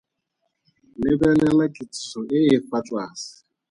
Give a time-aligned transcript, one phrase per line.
[1.03, 3.31] Lebelela kitsiso e e fa tlase.